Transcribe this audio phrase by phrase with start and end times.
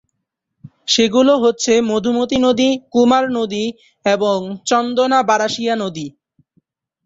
[0.87, 3.63] সেগুলো হচ্ছে মধুমতি নদী, কুমার নদী
[4.05, 6.05] এবংচন্দনা-বারাশিয়া নদী।